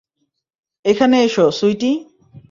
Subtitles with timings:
[0.85, 1.91] এখানে এসো, সুইটি।